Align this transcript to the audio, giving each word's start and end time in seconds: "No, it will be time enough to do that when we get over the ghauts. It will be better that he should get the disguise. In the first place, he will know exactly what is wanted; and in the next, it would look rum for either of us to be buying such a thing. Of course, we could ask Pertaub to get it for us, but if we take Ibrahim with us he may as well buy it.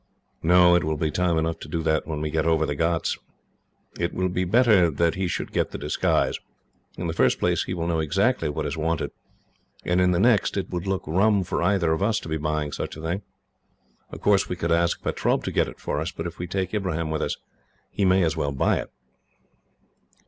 "No, 0.41 0.73
it 0.73 0.83
will 0.83 0.97
be 0.97 1.11
time 1.11 1.37
enough 1.37 1.59
to 1.59 1.67
do 1.67 1.83
that 1.83 2.07
when 2.07 2.21
we 2.21 2.31
get 2.31 2.47
over 2.47 2.65
the 2.65 2.75
ghauts. 2.75 3.19
It 3.99 4.15
will 4.15 4.29
be 4.29 4.45
better 4.45 4.89
that 4.89 5.13
he 5.13 5.27
should 5.27 5.51
get 5.51 5.69
the 5.69 5.77
disguise. 5.77 6.39
In 6.97 7.05
the 7.05 7.13
first 7.13 7.37
place, 7.37 7.65
he 7.65 7.75
will 7.75 7.85
know 7.85 7.99
exactly 7.99 8.49
what 8.49 8.65
is 8.65 8.75
wanted; 8.75 9.11
and 9.85 10.01
in 10.01 10.09
the 10.09 10.17
next, 10.19 10.57
it 10.57 10.71
would 10.71 10.87
look 10.87 11.03
rum 11.05 11.43
for 11.43 11.61
either 11.61 11.93
of 11.93 12.01
us 12.01 12.19
to 12.21 12.29
be 12.29 12.37
buying 12.37 12.71
such 12.71 12.97
a 12.97 13.01
thing. 13.03 13.21
Of 14.09 14.21
course, 14.21 14.49
we 14.49 14.55
could 14.55 14.71
ask 14.71 15.03
Pertaub 15.03 15.43
to 15.43 15.51
get 15.51 15.67
it 15.67 15.79
for 15.79 15.99
us, 15.99 16.11
but 16.11 16.25
if 16.25 16.39
we 16.39 16.47
take 16.47 16.73
Ibrahim 16.73 17.11
with 17.11 17.21
us 17.21 17.37
he 17.91 18.03
may 18.03 18.23
as 18.23 18.35
well 18.35 18.51
buy 18.53 18.77
it. 18.77 18.89